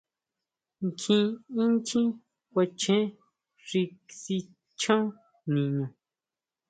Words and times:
Nkjín 0.85 1.25
inchjín 1.61 2.07
kuachen 2.51 3.05
xi 3.67 3.81
sichán 4.19 5.05
niñu. 5.53 5.85